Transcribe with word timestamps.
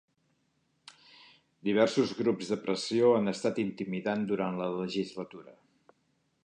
Diversos 1.67 2.13
grups 2.21 2.49
de 2.53 2.57
pressió 2.63 3.13
han 3.19 3.33
estat 3.35 3.61
intimidant 3.67 4.23
durant 4.33 4.61
la 4.63 4.73
legislatura 4.79 5.55